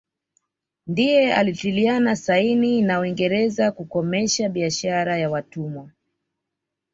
Ndiye 0.87 1.33
alitiliana 1.33 2.15
saini 2.15 2.81
na 2.81 2.99
Uingereza 2.99 3.71
kukomesha 3.71 4.49
biashara 4.49 5.17
ya 5.17 5.29
watumwa 5.29 5.89